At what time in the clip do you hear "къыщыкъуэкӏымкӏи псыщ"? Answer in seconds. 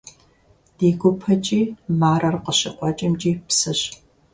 2.43-3.81